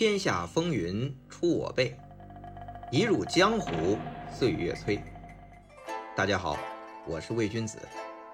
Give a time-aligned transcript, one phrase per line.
[0.00, 1.94] 天下风云出我辈，
[2.90, 3.98] 一入江湖
[4.32, 4.98] 岁月催。
[6.16, 6.56] 大家好，
[7.06, 7.78] 我是魏君子，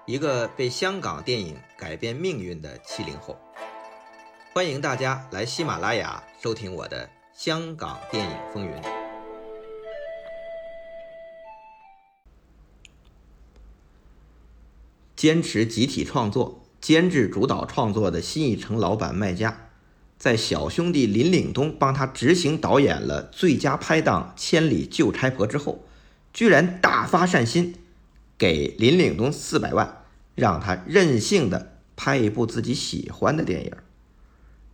[0.05, 3.37] 一个被香港电影改变命运的七零后。
[4.55, 8.73] 欢迎大家来喜马拉雅收听我的《香港电影风云》。
[15.17, 19.66] 坚持集体创作、监制主导创作的新艺城老板麦家，
[20.19, 25.85] 在小兄弟林岭东帮他执行导演了最佳拍档《千里救差婆》之后，
[26.33, 27.75] 居然大发善心，
[28.39, 33.73] 给林岭东四百万，让他任性的拍一部自己喜欢的电影。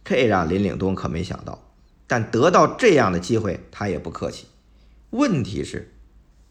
[0.05, 1.70] 这让林岭东可没想到，
[2.06, 4.47] 但得到这样的机会，他也不客气。
[5.11, 5.92] 问题是，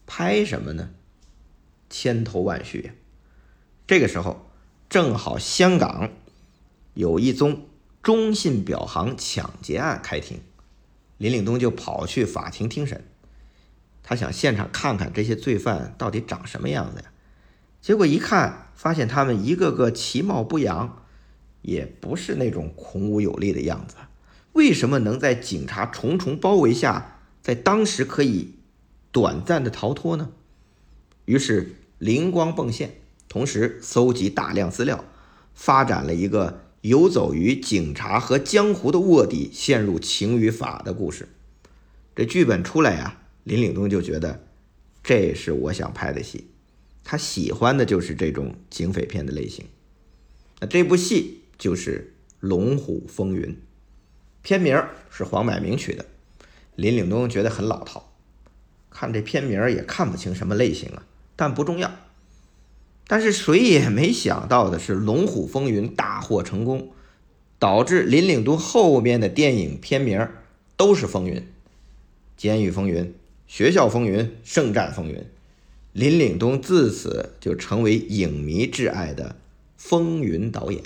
[0.06, 0.90] 拍什么呢？
[1.90, 2.92] 千头万绪呀！
[3.86, 4.50] 这个时候，
[4.88, 6.10] 正好香港
[6.94, 7.66] 有一宗
[8.02, 10.40] 中信表行抢劫案开庭，
[11.18, 13.04] 林岭东就跑去法庭听审。
[14.02, 17.12] 他想现场看看这些罪犯到底长什么样子呀？
[17.80, 21.04] 结果一看，发现他们一个个其貌不扬，
[21.62, 23.96] 也不是那种孔武有力的样子。
[24.52, 28.56] 为什么能在警察重重包围下，在当时可以
[29.10, 30.30] 短暂的逃脱呢？
[31.24, 32.96] 于是灵光迸现。
[33.28, 35.04] 同时搜集大量资料，
[35.54, 41.28] 发展了一个游走于警察和江湖的卧底陷入情与法的故事。
[42.14, 44.44] 这剧本出来呀，林岭东就觉得
[45.02, 46.48] 这是我想拍的戏，
[47.04, 49.64] 他喜欢的就是这种警匪片的类型。
[50.58, 53.44] 那这部戏就是《龙虎风云》，
[54.42, 56.04] 片名是黄百鸣取的。
[56.74, 58.12] 林岭东觉得很老套，
[58.90, 61.92] 看这片名也看不清什么类型啊，但不重要。
[63.06, 66.90] 但是谁也没想到的是，《龙虎风云》大获成功，
[67.58, 70.28] 导致林岭东后面的电影片名
[70.76, 71.46] 都是“风云”，
[72.38, 73.14] 监狱风云、
[73.46, 75.24] 学校风云、圣战风云。
[75.92, 79.36] 林岭东自此就成为影迷挚爱的
[79.76, 80.82] 风云导演。《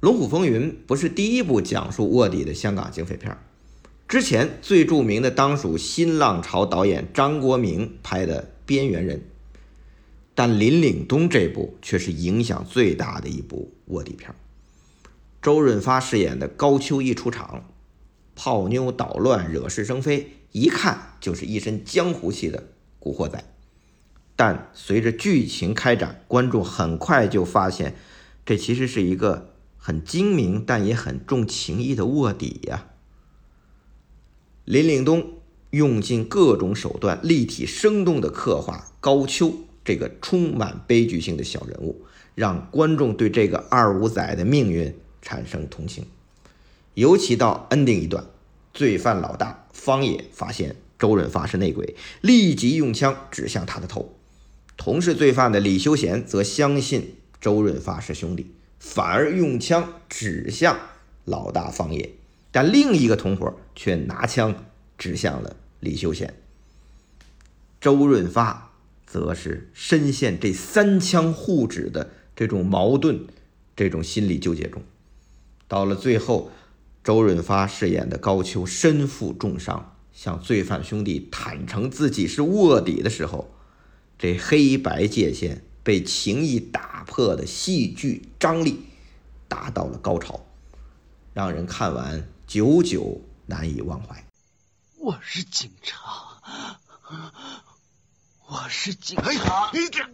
[0.00, 3.34] 龙虎风云》不是第一部讲述卧底的香港警匪片，
[4.06, 9.16] 之前最著名的当属新浪潮导演张国明拍的《边缘人》。
[10.42, 14.34] 但林岭东这部却是影响最大的一部卧底片。
[15.42, 17.70] 周润发饰演的高秋一出场，
[18.34, 22.68] 泡妞捣乱，惹是生非，一看就是一身江湖气的
[22.98, 23.44] 古惑仔。
[24.34, 27.96] 但随着剧情开展，观众很快就发现，
[28.46, 32.86] 这其实是一个很精明但也很重情义的卧底呀。
[34.64, 35.34] 林岭东
[35.68, 39.52] 用尽各种手段，立体生动地刻画高秋。
[39.84, 42.02] 这个充满悲剧性的小人物，
[42.34, 46.06] 让观众对这个二五仔的命运产生同情。
[46.94, 48.26] 尤其到 ending 一段，
[48.74, 54.14] 罪犯老大方野发现周润发是内鬼，立即用枪指向他的头。
[54.76, 60.78] 同是罪犯的李修贤则相信周润发是兄弟，反而用枪指向
[61.24, 62.10] 老大方野。
[62.52, 64.64] 但另一个同伙却拿枪
[64.98, 66.34] 指向了李修贤。
[67.80, 68.69] 周润发。
[69.10, 73.26] 则是深陷这三枪互指的这种矛盾、
[73.74, 74.84] 这种心理纠结中。
[75.66, 76.52] 到了最后，
[77.02, 83.50] 周润发饰演的高秋身负重伤，向罪犯兄弟坦诚自己是卧底的时候，
[84.16, 88.84] 这黑白界限被情谊打破的戏剧张力
[89.48, 90.46] 达到了高潮，
[91.34, 94.24] 让人看完久久难以忘怀。
[94.98, 95.98] 我是警察。
[98.50, 99.70] 我是警察。
[99.72, 100.04] 你这，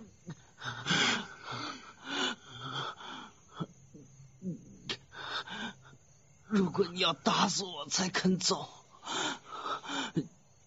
[6.46, 8.68] 如果你要打死我才肯走，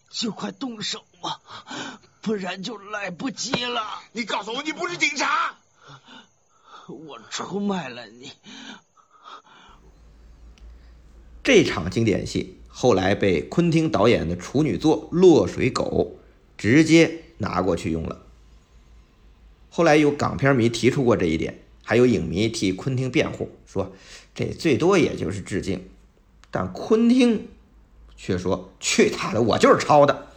[0.10, 1.42] 就快动手吧，
[2.22, 4.02] 不然就来不及了。
[4.14, 5.56] 你告诉我，你不是警察。
[6.88, 8.32] 我出卖了你。
[11.44, 16.18] 这场经典戏后来被昆汀导演的处女作《落水狗》
[16.58, 17.26] 直接。
[17.40, 18.22] 拿过去用了。
[19.70, 23.92] 后来有港片迷提出过这一点，还有影迷替昆汀辩护，说
[24.34, 25.90] 这最多也就是致敬。
[26.52, 27.48] 但昆汀
[28.16, 30.28] 却说：“去他的，我就是抄的。”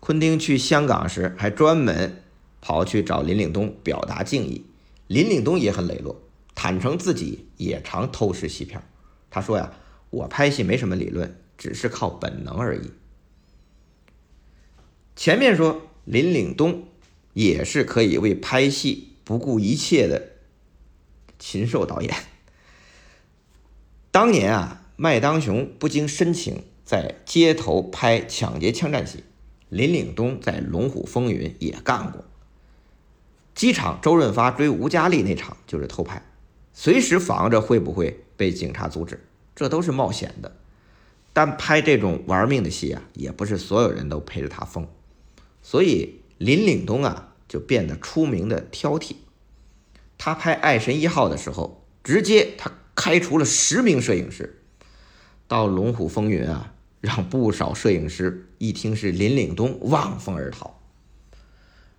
[0.00, 2.22] 昆汀去香港时还专门
[2.60, 4.64] 跑去找林岭东表达敬意，
[5.06, 6.20] 林岭东也很磊落，
[6.54, 8.82] 坦诚自己也常偷师戏片。
[9.30, 9.72] 他说呀
[10.10, 12.90] ：“我拍戏没什么理论，只是靠本能而已。”
[15.18, 16.84] 前面说林岭东
[17.32, 20.28] 也是可以为拍戏不顾一切的
[21.40, 22.14] 禽兽导演，
[24.12, 29.24] 当年啊，麦当雄不经申请在街头拍抢劫枪战戏，
[29.68, 32.24] 林岭东在《龙虎风云》也干过。
[33.56, 36.22] 机场周润发追吴佳丽那场就是偷拍，
[36.72, 39.26] 随时防着会不会被警察阻止，
[39.56, 40.56] 这都是冒险的。
[41.32, 44.88] 但拍这种玩命的戏啊，也不是所有人都陪着他疯，
[45.68, 49.16] 所以林岭东啊就变得出名的挑剔。
[50.16, 52.72] 他拍《爱神一号》的时候，直接他。
[52.94, 54.60] 开除了十名摄影师，
[55.46, 60.80] 到《龙虎风云》啊，让不少摄影师一听是林岭东，望风而逃。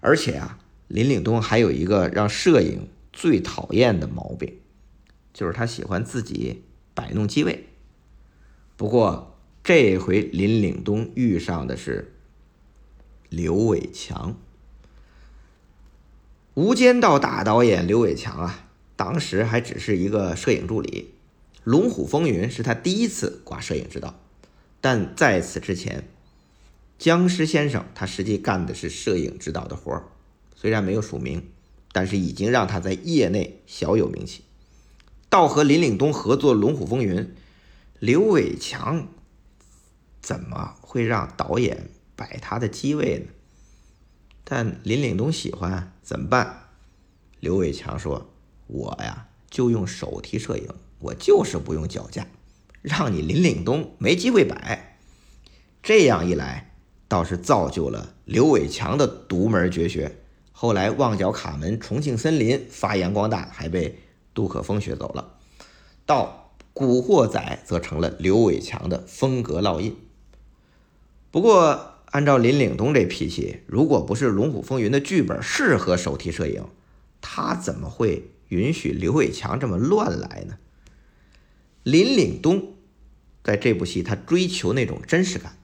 [0.01, 4.59] 而且啊，林岭东还有一个让摄影最讨厌的毛病，
[5.33, 6.63] 就是他喜欢自己
[6.93, 7.67] 摆弄机位。
[8.75, 12.13] 不过这回林岭东遇上的是
[13.29, 14.31] 刘伟强，
[16.55, 18.65] 《无间道》大导演刘伟强啊。
[18.95, 21.13] 当时还只是一个摄影助理，
[21.63, 24.19] 《龙虎风云》是他第一次挂摄影指导，
[24.81, 26.09] 但在此之前，
[26.97, 30.03] 僵尸先生他实际干的是摄影指导的活儿，
[30.55, 31.49] 虽然没有署名，
[31.93, 34.43] 但是已经让他在业内小有名气。
[35.29, 37.17] 到和林岭东合作《龙虎风云》，
[37.99, 39.07] 刘伟强
[40.19, 43.31] 怎么会让导演摆他的机位呢？
[44.43, 46.63] 但林岭东喜欢怎么办？
[47.39, 48.29] 刘伟强说。
[48.67, 50.67] 我呀，就用手提摄影，
[50.99, 52.27] 我就是不用脚架，
[52.83, 54.99] 让你林岭东没机会摆。
[55.81, 56.75] 这样一来，
[57.07, 60.17] 倒是造就了刘伟强的独门绝学。
[60.51, 63.97] 后来《旺角卡门》《重庆森林》发扬光大，还被
[64.35, 65.39] 杜可风学走了。
[66.05, 69.97] 到《古惑仔》则成了刘伟强的风格烙印。
[71.31, 76.65] 不过，按照林岭东这脾气，如果不是《龙虎风云》的剧本适合手提摄影，
[77.21, 78.31] 他怎么会？
[78.49, 80.57] 允许刘伟强这么乱来呢？
[81.83, 82.73] 林岭东
[83.43, 85.55] 在这部戏，他追求那种真实感。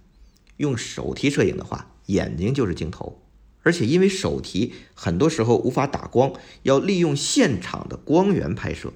[0.58, 3.24] 用手提摄影的话，眼睛就是镜头，
[3.64, 6.32] 而且因为手提很多时候无法打光，
[6.62, 8.94] 要利用现场的光源拍摄，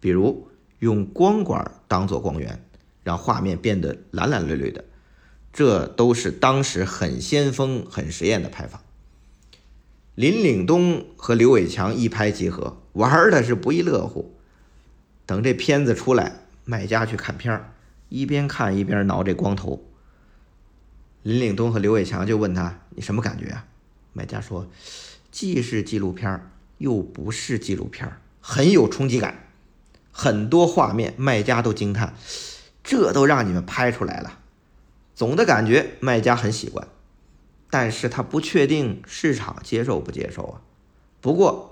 [0.00, 0.48] 比如
[0.80, 2.62] 用光管当做光源，
[3.02, 4.84] 让画面变得蓝蓝绿绿的，
[5.52, 8.82] 这都是当时很先锋、很实验的拍法。
[10.14, 12.76] 林岭东和刘伟强一拍即合。
[12.94, 14.34] 玩的是不亦乐乎。
[15.24, 17.72] 等这片子出来，卖家去看片儿，
[18.08, 19.84] 一边看一边挠这光头。
[21.22, 23.66] 林岭东和刘伟强就问他：“你什么感觉啊？”
[24.12, 24.68] 卖家说
[25.30, 29.48] ：“既是纪录片又不是纪录片很有冲击感。
[30.10, 32.14] 很多画面，卖家都惊叹：
[32.82, 34.40] 这都让你们拍出来了。
[35.20, 36.88] 总的感觉，卖家很喜欢，
[37.68, 40.62] 但是他不确定市场接受不接受啊。
[41.20, 41.66] 不过。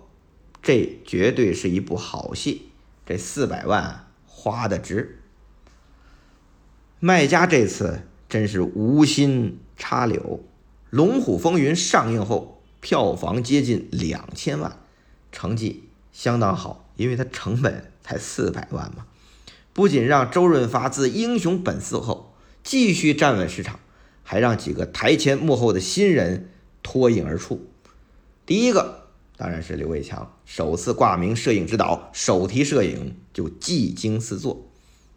[0.61, 2.73] 这绝对是一部好戏，
[3.07, 5.21] 这四百万花的值。
[6.99, 10.21] 卖家这次真是无心插柳，
[10.91, 14.81] 《龙虎风云》上映后票房接近两千万，
[15.31, 19.07] 成绩相当好，因为它成本才四百万嘛。
[19.73, 22.28] 不仅让周润发自英雄本色后
[22.69, 23.81] 继续站稳市场，
[24.23, 26.51] 还让几个台前幕后的新人
[26.83, 27.67] 脱颖而出。
[28.45, 29.09] 第一个。
[29.39, 34.69] 当然是刘伟强首次挂名摄影指导，手提摄影就技惊四座。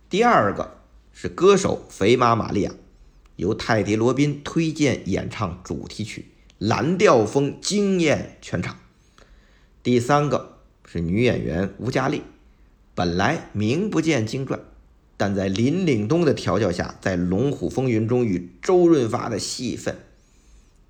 [0.10, 0.78] 第二个
[1.12, 2.72] 是歌手肥妈玛利亚，
[3.36, 8.78] 由泰迪罗宾推荐演唱主题曲，蓝调风惊艳全场。
[9.84, 12.22] 第三个是女演员吴佳丽，
[12.96, 14.62] 本来名不见经传，
[15.22, 20.00] 但在林岭东的调教下，在《龙虎风云》中与周润发的戏份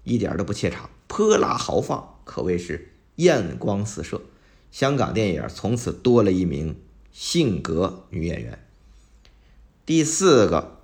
[0.05, 2.93] 一点都不怯场，泼辣豪放，可谓是。
[3.17, 4.21] 艳光四射，
[4.71, 6.77] 香港电影从此多了一名
[7.11, 8.59] 性格女演员。
[9.85, 10.79] 第四个，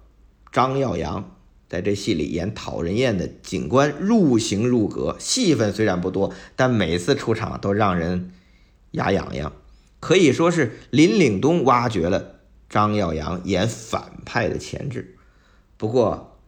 [0.51, 1.37] 张耀扬
[1.69, 8.33] 在这戏里演讨人厌的警官，入型入格，戏份虽然不多，但每次出场都让人
[8.91, 9.53] 牙痒痒，
[10.01, 12.36] 可以说是林岭东挖掘了
[12.69, 15.17] 张耀扬演反派的潜质。
[15.77, 16.39] 不过，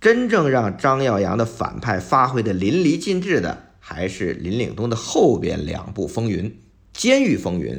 [0.00, 3.70] 真正让张耀扬的反派发挥的淋漓尽致的。
[3.86, 6.46] 还是林岭东的后边两部《风云》，
[6.94, 7.74] 《监狱风云》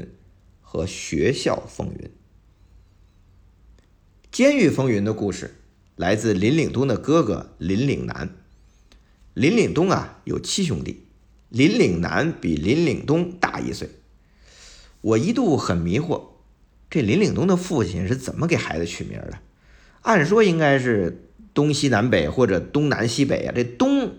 [0.61, 2.05] 和《学校风云》。
[4.31, 5.55] 《监狱风云》的故事
[5.95, 8.29] 来自林岭东的哥哥林岭南。
[9.33, 11.07] 林岭东啊有七兄弟，
[11.49, 13.89] 林岭南比林岭东大一岁。
[15.01, 16.21] 我一度很迷惑，
[16.95, 19.37] 这林岭东的父亲是怎么给孩子取名的？
[20.03, 24.13] 按说应该是东西南北或者东南西北啊，这东。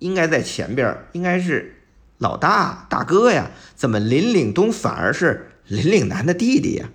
[0.00, 1.84] 应该在前边，应该是
[2.18, 3.52] 老大大哥呀？
[3.76, 6.90] 怎么林岭东反而是林岭南的弟弟呀？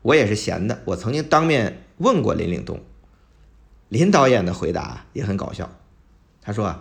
[0.00, 2.82] 我也是闲的，我曾经当面问过林岭东。
[3.90, 5.70] 林导演的回答也很搞笑，
[6.40, 6.74] 他说，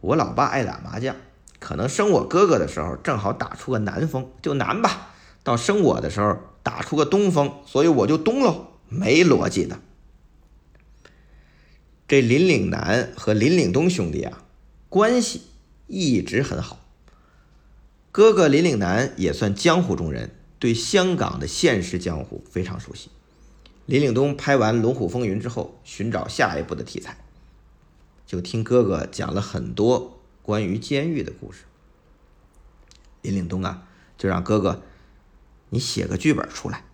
[0.00, 1.14] 我老爸爱打麻将，
[1.58, 5.11] 可能生我哥哥的时候正好打出个南风，就南吧；
[5.42, 9.80] 到生我的时候打出个东风，所以我就东喽，没逻辑的。
[12.06, 14.44] 这林岭南和林岭东兄弟啊，
[14.88, 15.42] 关系
[15.86, 16.78] 一直很好。
[18.10, 23.08] 哥哥林岭南也算江湖中人，对香港的现实江湖非常熟悉。
[23.86, 27.16] 林岭东拍完《龙虎风云》之后，寻找下一步的题材，
[28.26, 31.64] 就听哥哥讲了很多关于监狱的故事。
[33.22, 34.82] 林岭东啊，就让哥哥
[35.72, 36.84] 你写个剧本出来。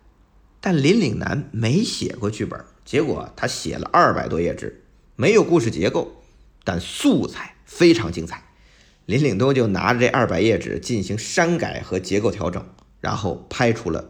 [0.61, 4.85] 但林岭南没写过剧本，结果他写了二百多页纸，
[5.16, 6.23] 没有故事结构，
[6.64, 8.44] 但素材非常精彩。
[9.04, 12.64] 林岭东就拿着这二百页纸进行删改和结构调整，
[13.00, 14.02] 然后拍出了《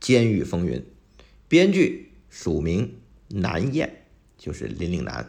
[0.00, 0.78] 监狱风云》，
[1.48, 2.08] 编剧。
[2.34, 2.94] 署名
[3.28, 4.06] 南燕，
[4.38, 5.28] 就是林岭南。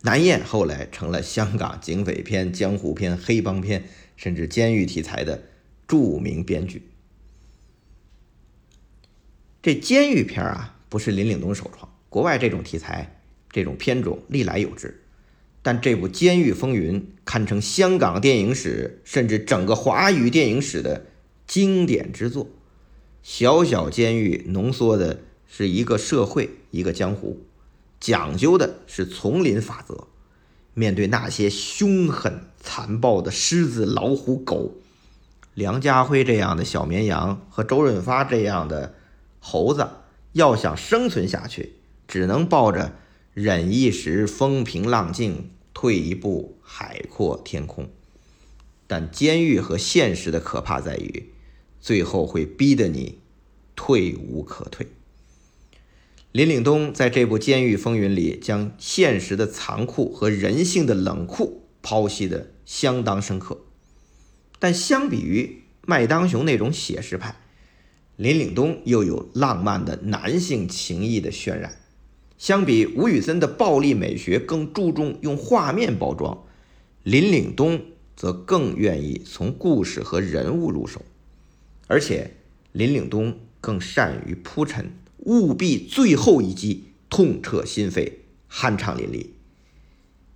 [0.00, 3.84] 南燕后来成了香港警匪片、江湖片、黑帮片，
[4.16, 5.42] 甚至监狱题材的
[5.86, 6.88] 著名编剧。
[9.68, 13.20] 这监狱片啊，不是林岭东首创，国外这种题材、
[13.50, 15.02] 这种片种历来有之。
[15.60, 21.04] 但这部《监狱风云》堪称香港电影史，甚至整个华语电影史的
[21.46, 22.48] 经典之作。
[23.22, 25.20] 小小监狱浓缩的。
[25.50, 27.40] 是一个社会，一个江湖，
[28.00, 30.06] 讲究的是丛林法则。
[30.72, 34.74] 面对那些凶狠残暴的狮子、老虎、狗，
[35.52, 38.94] 梁家辉这样的小绵羊和周润发这样的
[39.40, 39.88] 猴子，
[40.32, 41.74] 要想生存下去，
[42.06, 42.96] 只能抱着
[43.34, 47.88] 忍一时风平浪静，退一步海阔天空。
[48.86, 51.30] 但监狱和现实的可怕在于，
[51.80, 53.18] 最后会逼得你
[53.76, 54.86] 退无可退。
[56.32, 63.62] 林岭东在这部《监狱风云》里，将现实的残酷和人性的冷酷剖析的相当深刻。
[64.58, 67.40] 但相比于麦当雄那种写实派，
[68.18, 71.76] 林岭东又有浪漫的男性情谊的渲染。
[72.36, 76.36] 相比吴宇森的暴力美学更注重用画面包装，
[77.04, 77.80] 林岭东
[78.16, 81.00] 则更愿意从故事和人物入手，
[81.86, 82.32] 而且
[82.72, 84.92] 林岭东更善于铺陈。
[85.18, 88.10] 务必最后一击痛彻心扉，
[88.50, 89.22] 酣畅淋漓。《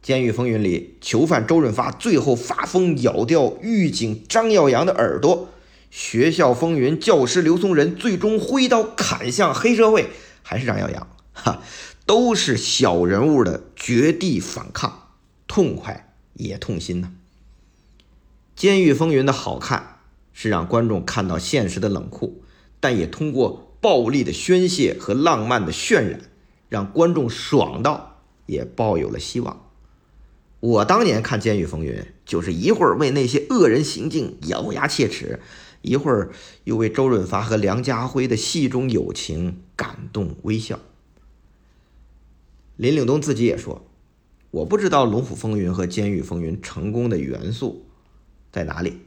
[0.00, 5.48] 监狱风云》里，囚犯周润发最后发疯咬掉狱警张耀扬的耳朵；
[5.92, 10.08] 学校风云教师刘松仁最终挥刀砍向黑社会，
[10.42, 11.62] 还是张耀扬，哈，
[12.06, 15.11] 都是小人物的绝地反抗，
[15.46, 17.12] 痛快也痛心呐。
[18.56, 19.99] 《监狱风云》的好看
[20.32, 22.42] 是让观众看到现实的冷酷，
[22.80, 23.68] 但也通过。
[23.82, 26.20] 暴力的宣泄和浪漫的渲染，
[26.68, 29.68] 让观众爽到，也抱有了希望。
[30.61, 31.94] 我当年看《监狱风云》，
[32.25, 35.40] 就是一会儿为那些恶人行径咬牙切齿，
[35.82, 36.32] 一会儿
[36.64, 40.78] 又为周润发和梁家辉的戏中友情感动微笑。
[42.76, 43.84] 林岭东自己也说
[44.50, 47.84] ：“我不知道《龙虎风云》和《监狱风云》成功的元素
[48.50, 49.00] 在哪里，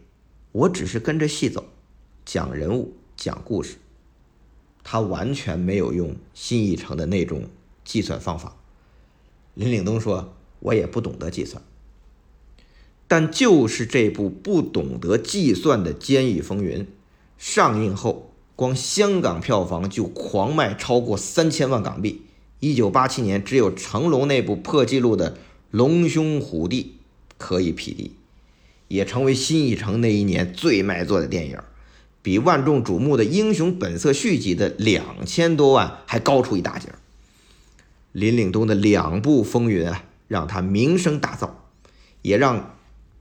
[0.52, 1.66] 我只是跟着戏走，
[2.24, 3.78] 讲人物，讲故事。”
[4.84, 7.50] 他完全没有用新艺城的那种
[7.84, 8.56] 计算方法。
[9.56, 11.64] 林岭东说：“我也不懂得计算，
[13.08, 16.80] 但就是这部不懂得计算的《监狱风云》
[17.38, 22.22] 上映后，光香港票房就狂卖超过三千万港币。
[22.60, 25.32] 一九八七年，只有成龙那部破纪录的
[25.72, 26.96] 《龙兄虎弟》
[27.38, 28.12] 可以匹敌，
[28.88, 31.60] 也成为新艺城那一年最卖座的电影。”
[32.24, 36.90] 比万众瞩目的《英雄本色》续集的两千多万还高出一大截。
[38.14, 41.52] 林岭东的两部《风云》啊，让他名声大噪，
[42.24, 42.75] 也让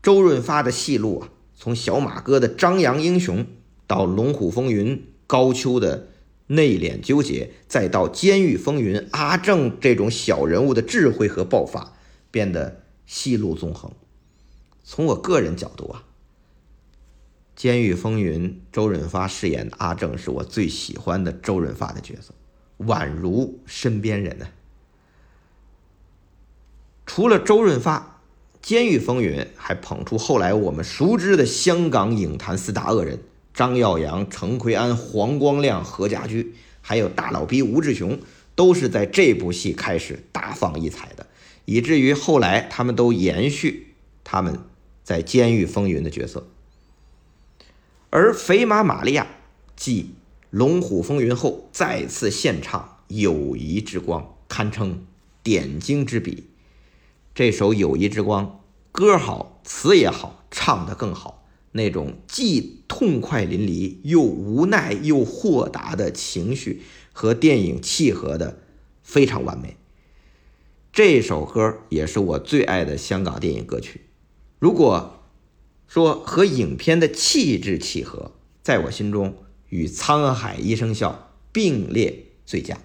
[0.05, 3.47] 周润发的戏路啊，从小马哥的张扬英雄，
[3.87, 6.09] 到《龙虎风云》高秋的
[6.49, 11.95] 内敛纠结，再到《监狱风云》阿正这种小人物的智慧和爆发，
[12.31, 13.91] 变得戏路纵横。
[14.83, 16.05] 从我个人角度啊。
[17.57, 22.35] 《监狱风云》，周润发饰演的阿正是我最喜欢的周润发的角色，
[22.85, 24.49] 宛如身边人呢。
[27.07, 27.99] 除了周润发，
[28.65, 33.19] 《监狱风云》还捧出后来我们熟知的香港影坛四大恶人：
[33.53, 38.19] 张耀扬、陈奎安、黄光亮、何家驹，还有大老逼吴志雄，
[38.55, 41.27] 都是在这部戏开始大放异彩的，
[41.67, 43.89] 以至于后来他们都延续
[44.25, 44.59] 他们
[45.03, 46.49] 在《监狱风云》的角色。
[48.09, 49.27] 而肥马玛利亚，
[49.77, 50.15] 继
[50.49, 55.05] 龙虎风云》后再次献唱《友谊之光》，堪称
[55.43, 56.45] 点睛之笔。
[57.35, 58.47] 这首《友谊之光》
[58.93, 61.45] 歌好，词也好，唱得更好。
[61.73, 68.61] 那种既痛快淋漓又无奈又豁达的情绪和电影契合的
[69.03, 69.77] 非常完美。
[70.93, 74.03] 这首歌也是我最爱的香港电影歌曲。
[74.61, 75.25] 如果
[75.89, 78.31] 说和影片的气质契合，
[78.63, 79.39] 在我心中
[79.71, 82.77] 与《沧海一声笑》并列最佳。《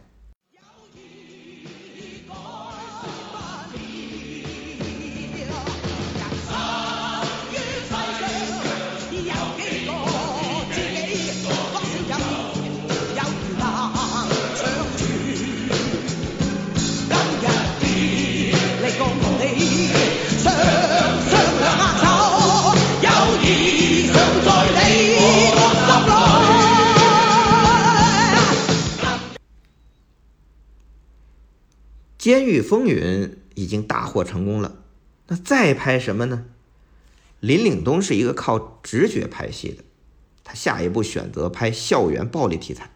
[32.30, 34.76] 监狱风云》已经大获成功了，
[35.30, 36.46] 那再拍什么呢？
[37.40, 39.84] 林岭东是一个靠直觉拍戏的，
[40.44, 42.92] 他下一步选择拍校园暴力题材，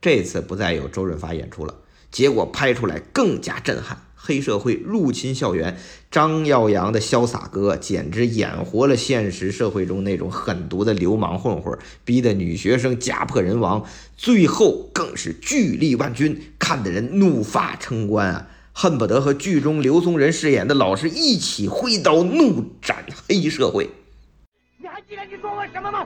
[0.00, 1.76] 这次不再有周润发演出了，
[2.10, 4.02] 结果拍出来更加震撼。
[4.16, 5.78] 黑社会入侵校园，
[6.10, 18.50] 张耀扬的潇洒哥简直演活了现实社会中那种狠毒的流氓混混，逼得女学生家破人亡，最后更是巨力万钧，看得人怒发冲冠啊！
[18.76, 23.88] 恨不得和剧中刘松仁饰演的老师一起挥刀怒斩黑社会。
[24.78, 26.04] 你还记得你说过什么吗？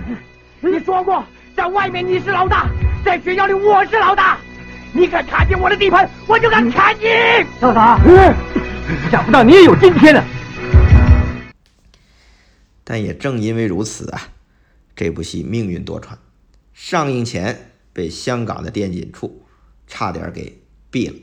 [0.60, 1.22] 你说过，
[1.54, 2.66] 在外面你是老大，
[3.04, 4.38] 在学校里我是老大。
[4.94, 7.04] 你敢踏进我的地盘，我就敢砍你！
[7.60, 8.00] 潇洒，
[9.10, 10.24] 想不到你也有今天呢。
[12.84, 14.28] 但也正因为如此啊，
[14.96, 16.14] 这部戏命运多舛，
[16.72, 19.44] 上映前被香港的电检处
[19.86, 20.58] 差点给
[20.90, 21.14] 毙了。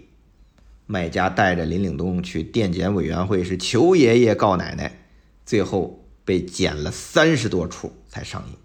[0.88, 5.08] 卖家带着林岭东去电检委员会是求爷爷告奶奶，
[5.46, 8.58] 最后被剪了三十多处才上映。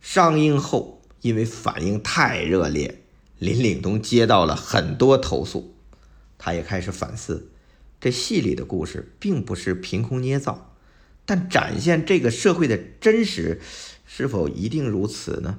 [0.00, 2.98] 上映后，因为反应太热烈。
[3.38, 5.74] 林岭东接到了很多投诉，
[6.38, 7.50] 他也开始反思，
[8.00, 10.76] 这戏里的故事并不是凭空捏造，
[11.24, 13.60] 但展现这个社会的真实，
[14.06, 15.58] 是否一定如此呢？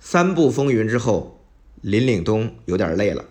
[0.00, 1.37] 三部风云之后，
[1.80, 3.24] 林岭东有点累了，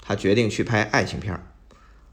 [0.00, 1.44] 他决定去拍爱情片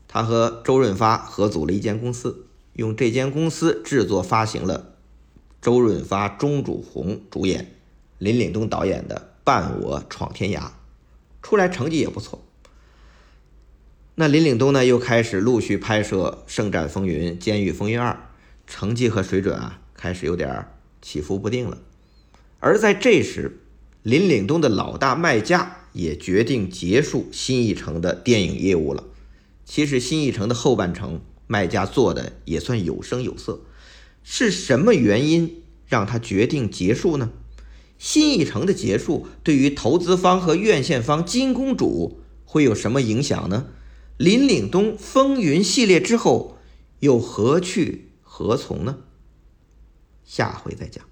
[0.08, 4.96] 他和周润发合组了一间公司，用这间公司制作发行了
[5.62, 7.76] 周润发、钟楚红主演、
[8.18, 9.34] 林岭东导演的。
[9.48, 10.72] 伴我闯天涯，
[11.42, 12.44] 出来成绩也不错。
[14.16, 18.12] 那林岭东呢，又开始陆续拍摄《圣战风云》《监狱风云二》，
[18.68, 20.68] 成绩和水准啊，开始有点
[21.02, 21.78] 起伏不定了。
[22.60, 23.62] 而在这时，
[24.08, 29.04] 林岭东的老大麦家也决定结束新艺城的电影业务了。
[29.66, 33.66] 其实新艺城的后半程，麦家做的也算有声有色。
[34.24, 37.32] 是什么原因让他决定结束呢？
[37.98, 43.68] 新艺城的结束对于投资方和院线方金公主会有什么影响呢？
[44.16, 46.58] 林岭东风云系列之后
[47.02, 49.00] 又何去何从呢？
[50.24, 51.04] 下回再讲。